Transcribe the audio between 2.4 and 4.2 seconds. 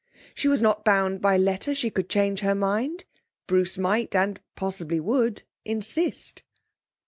mind. Bruce might